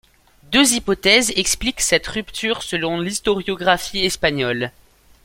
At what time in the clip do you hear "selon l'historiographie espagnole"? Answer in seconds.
2.63-4.71